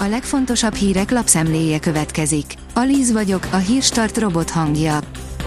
[0.00, 2.54] A legfontosabb hírek lapszemléje következik.
[2.74, 4.98] Alíz vagyok, a hírstart robot hangja.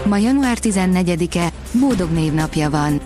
[0.06, 3.00] Ma január 14-e, Bódog névnapja van.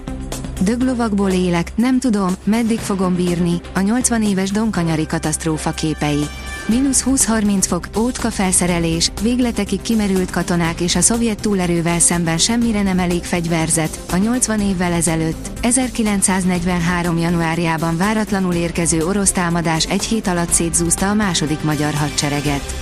[0.60, 6.26] Döglovakból élek, nem tudom, meddig fogom bírni, a 80 éves donkanyari katasztrófa képei.
[6.68, 12.98] Minusz 20-30 fok, ótka felszerelés, végletekig kimerült katonák és a szovjet túlerővel szemben semmire nem
[12.98, 13.98] elég fegyverzet.
[14.12, 17.18] A 80 évvel ezelőtt, 1943.
[17.18, 22.74] januárjában váratlanul érkező orosz támadás egy hét alatt szétzúzta a második magyar hadsereget.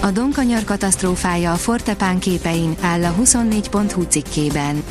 [0.00, 4.82] A Donkanyar katasztrófája a Fortepán képein áll a 24.hu cikkében.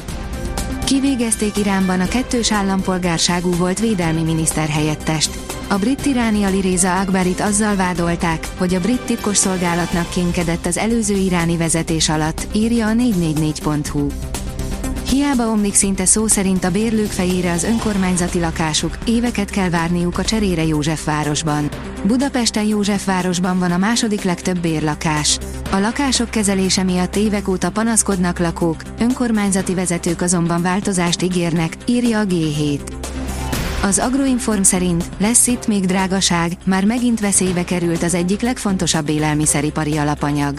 [0.85, 5.48] Kivégezték Iránban a kettős állampolgárságú volt védelmi miniszter helyettest.
[5.72, 11.16] A brit tiráni Aliréza Akbarit azzal vádolták, hogy a brit titkos szolgálatnak kénkedett az előző
[11.16, 14.08] iráni vezetés alatt, írja a 444.hu.
[15.09, 20.23] Hiába omlik szinte szó szerint a bérlők fejére az önkormányzati lakásuk, éveket kell várniuk a
[20.23, 21.70] cserére Józsefvárosban.
[22.04, 25.38] Budapesten Józsefvárosban van a második legtöbb bérlakás.
[25.72, 32.26] A lakások kezelése miatt évek óta panaszkodnak lakók, önkormányzati vezetők azonban változást ígérnek, írja a
[32.26, 32.98] G7.
[33.81, 39.97] Az Agroinform szerint lesz itt még drágaság, már megint veszélybe került az egyik legfontosabb élelmiszeripari
[39.97, 40.58] alapanyag.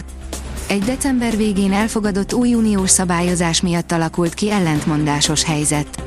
[0.67, 6.03] Egy december végén elfogadott új uniós szabályozás miatt alakult ki ellentmondásos helyzet.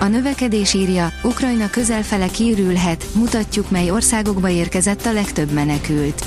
[0.00, 6.26] A növekedés írja, Ukrajna közelfele kiürülhet, mutatjuk mely országokba érkezett a legtöbb menekült.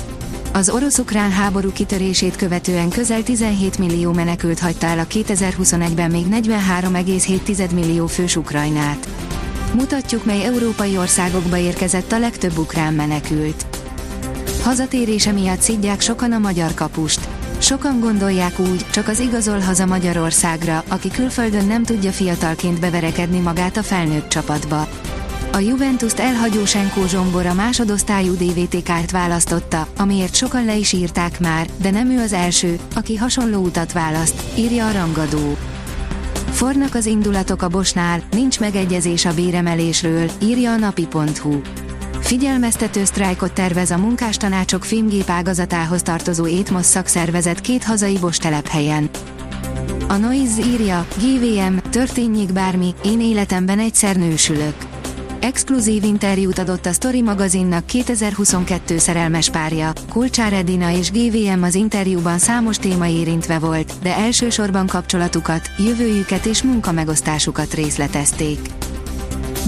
[0.52, 7.74] Az orosz-ukrán háború kitörését követően közel 17 millió menekült hagyta el a 2021-ben még 43,7
[7.74, 9.08] millió fős Ukrajnát.
[9.74, 13.66] Mutatjuk, mely európai országokba érkezett a legtöbb ukrán menekült.
[14.62, 17.28] Hazatérése miatt szidják sokan a magyar kapust.
[17.58, 23.76] Sokan gondolják úgy, csak az igazol haza Magyarországra, aki külföldön nem tudja fiatalként beverekedni magát
[23.76, 24.88] a felnőtt csapatba.
[25.52, 31.66] A Juventus-t elhagyó Senkó Zsombor a másodosztályú DVT-kárt választotta, amiért sokan le is írták már,
[31.80, 35.56] de nem ő az első, aki hasonló utat választ, írja a rangadó.
[36.56, 41.60] Fornak az indulatok a Bosnál, nincs megegyezés a béremelésről, írja a napi.hu.
[42.20, 49.10] Figyelmeztető sztrájkot tervez a munkástanácsok filmgép ágazatához tartozó Étmosz szakszervezet két hazai Bos telephelyen.
[50.08, 54.85] A Noise írja, GVM, történjék bármi, én életemben egyszer nősülök.
[55.40, 62.38] Exkluzív interjút adott a Story magazinnak 2022 szerelmes párja, Kulcsár Edina és GVM az interjúban
[62.38, 68.58] számos téma érintve volt, de elsősorban kapcsolatukat, jövőjüket és munkamegosztásukat részletezték.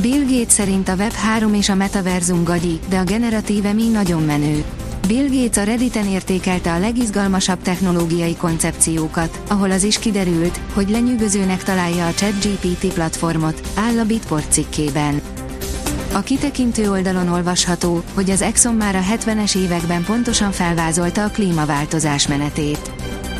[0.00, 4.64] Bill Gates szerint a Web3 és a metaverzum gagyi, de a generatíve mi nagyon menő.
[5.06, 11.62] Bill Gates a Redditen értékelte a legizgalmasabb technológiai koncepciókat, ahol az is kiderült, hogy lenyűgözőnek
[11.62, 15.20] találja a ChatGPT platformot, áll a Bitport cikkében.
[16.12, 22.28] A kitekintő oldalon olvasható, hogy az Exxon már a 70-es években pontosan felvázolta a klímaváltozás
[22.28, 22.90] menetét.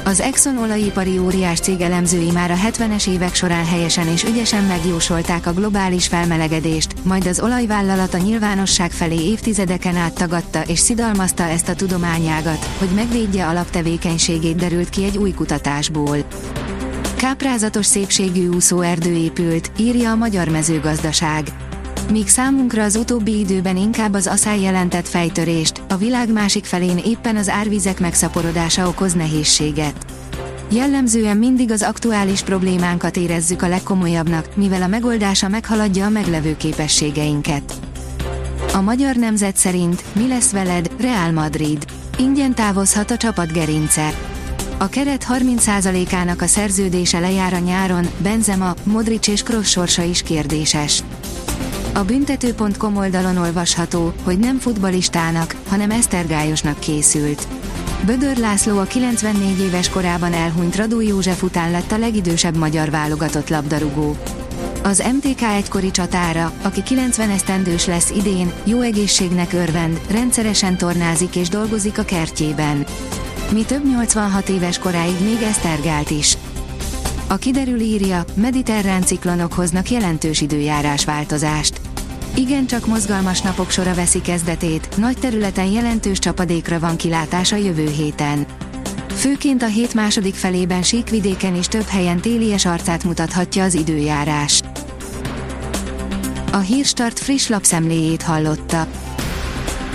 [0.05, 5.47] Az Exxon olajipari óriás cég elemzői már a 70-es évek során helyesen és ügyesen megjósolták
[5.47, 11.69] a globális felmelegedést, majd az olajvállalat a nyilvánosság felé évtizedeken át tagadta és szidalmazta ezt
[11.69, 16.17] a tudományágat, hogy megvédje alaptevékenységét derült ki egy új kutatásból.
[17.17, 21.68] Káprázatos szépségű úszóerdő épült, írja a Magyar Mezőgazdaság.
[22.11, 27.37] Míg számunkra az utóbbi időben inkább az asszály jelentett fejtörést, a világ másik felén éppen
[27.37, 30.07] az árvizek megszaporodása okoz nehézséget.
[30.71, 37.75] Jellemzően mindig az aktuális problémánkat érezzük a legkomolyabbnak, mivel a megoldása meghaladja a meglevő képességeinket.
[38.75, 41.85] A magyar nemzet szerint mi lesz veled, Real Madrid.
[42.19, 44.11] Ingyen távozhat a csapat gerince.
[44.79, 51.03] A keret 30%-ának a szerződése lejár a nyáron, Benzema, Modric és Kroos sorsa is kérdéses.
[51.95, 57.49] A büntető.com oldalon olvasható, hogy nem futbalistának, hanem Esztergályosnak készült.
[58.07, 63.49] Bödör László a 94 éves korában elhunyt Radó József után lett a legidősebb magyar válogatott
[63.49, 64.17] labdarúgó.
[64.83, 71.49] Az MTK egykori csatára, aki 90 esztendős lesz idén, jó egészségnek örvend, rendszeresen tornázik és
[71.49, 72.87] dolgozik a kertjében.
[73.53, 76.37] Mi több 86 éves koráig még Esztergált is.
[77.31, 81.81] A kiderül írja, mediterrán ciklonok hoznak jelentős időjárás változást.
[82.35, 87.91] Igen csak mozgalmas napok sora veszi kezdetét, nagy területen jelentős csapadékra van kilátás a jövő
[87.91, 88.47] héten.
[89.09, 94.63] Főként a hét második felében síkvidéken is több helyen télies arcát mutathatja az időjárás.
[96.53, 98.87] A Hírstart friss lapszemléjét hallotta.